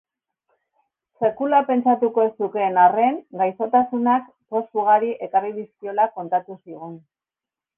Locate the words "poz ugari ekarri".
4.55-5.53